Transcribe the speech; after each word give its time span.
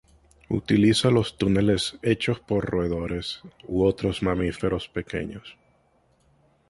Utiliza 0.49 1.11
los 1.11 1.37
túneles 1.37 1.99
hechos 2.01 2.39
por 2.39 2.65
roedores 2.65 3.41
u 3.67 3.83
otros 3.85 4.23
mamíferos 4.23 4.87
pequeños. 4.87 5.57